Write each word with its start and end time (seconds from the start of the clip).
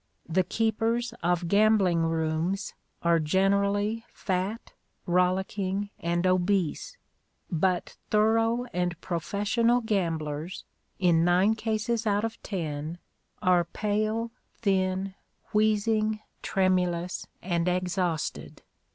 The 0.27 0.43
keepers 0.43 1.13
of 1.21 1.47
gambling 1.47 2.01
rooms 2.07 2.73
are 3.03 3.19
generally 3.19 4.03
fat, 4.11 4.73
rollicking, 5.05 5.91
and 5.99 6.25
obese; 6.25 6.97
but 7.51 7.97
thorough 8.09 8.63
and 8.73 8.99
professional 8.99 9.79
gamblers, 9.81 10.65
in 10.97 11.23
nine 11.23 11.53
cases 11.53 12.07
out 12.07 12.25
of 12.25 12.41
ten, 12.41 12.97
are 13.43 13.63
pale, 13.63 14.31
thin, 14.55 15.13
wheezing, 15.53 16.19
tremulous, 16.41 17.27
and 17.43 17.67
exhausted. 17.67 18.63